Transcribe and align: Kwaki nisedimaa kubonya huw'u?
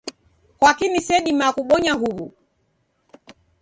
Kwaki 0.59 0.85
nisedimaa 0.89 1.55
kubonya 1.57 1.93
huw'u? 2.01 2.27